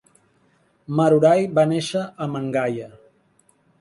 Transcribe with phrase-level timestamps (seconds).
[0.99, 2.89] Marurai va néixer a Mangaia.